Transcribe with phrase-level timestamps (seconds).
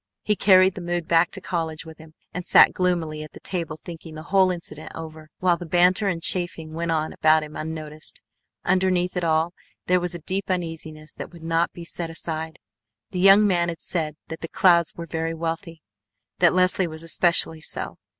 [0.23, 3.77] He carried the mood back to college with him, and sat gloomily at the table
[3.77, 8.19] thinking the whole incident over, while the banter and chaffing went on about him unnoticed.
[8.65, 9.53] Underneath it all
[9.85, 12.57] there was a deep uneasiness that would not be set aside.
[13.11, 15.83] The young man had said that the Clouds were very wealthy.
[16.39, 17.99] That Leslie was especially so.